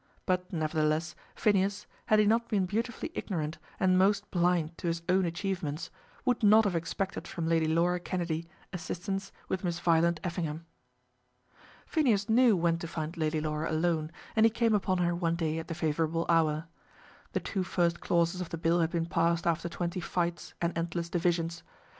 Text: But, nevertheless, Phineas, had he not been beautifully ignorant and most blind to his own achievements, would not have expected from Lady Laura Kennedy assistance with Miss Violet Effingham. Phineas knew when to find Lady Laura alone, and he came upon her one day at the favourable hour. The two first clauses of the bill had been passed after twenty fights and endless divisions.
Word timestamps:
But, 0.25 0.51
nevertheless, 0.51 1.13
Phineas, 1.35 1.85
had 2.07 2.17
he 2.17 2.25
not 2.25 2.49
been 2.49 2.65
beautifully 2.65 3.11
ignorant 3.13 3.59
and 3.79 3.99
most 3.99 4.31
blind 4.31 4.75
to 4.79 4.87
his 4.87 5.03
own 5.07 5.25
achievements, 5.25 5.91
would 6.25 6.41
not 6.41 6.63
have 6.63 6.75
expected 6.75 7.27
from 7.27 7.45
Lady 7.47 7.67
Laura 7.67 7.99
Kennedy 7.99 8.47
assistance 8.73 9.31
with 9.47 9.63
Miss 9.63 9.79
Violet 9.79 10.19
Effingham. 10.23 10.65
Phineas 11.85 12.27
knew 12.29 12.57
when 12.57 12.79
to 12.79 12.87
find 12.87 13.15
Lady 13.15 13.39
Laura 13.39 13.71
alone, 13.71 14.11
and 14.35 14.43
he 14.43 14.49
came 14.49 14.73
upon 14.73 14.97
her 14.97 15.13
one 15.13 15.35
day 15.35 15.59
at 15.59 15.67
the 15.67 15.75
favourable 15.75 16.25
hour. 16.27 16.65
The 17.33 17.39
two 17.39 17.61
first 17.63 17.99
clauses 17.99 18.41
of 18.41 18.49
the 18.49 18.57
bill 18.57 18.79
had 18.79 18.89
been 18.89 19.05
passed 19.05 19.45
after 19.45 19.69
twenty 19.69 19.99
fights 19.99 20.55
and 20.59 20.75
endless 20.75 21.09
divisions. 21.09 21.61